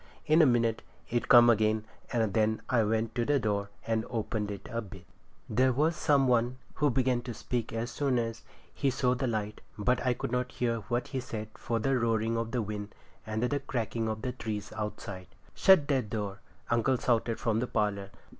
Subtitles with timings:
[0.25, 0.81] In a minute
[1.11, 5.05] it come again, and then I went to the door and opened it a bit.
[5.47, 8.41] There was some one outside who began to speak as soon as
[8.73, 12.35] he saw the light, but I could not hear what he said for the roaring
[12.35, 12.95] of the wind,
[13.27, 15.27] and the cracking of the trees outside.
[15.53, 16.39] 'Shut that door!'
[16.71, 18.09] uncle shouted from the parlour.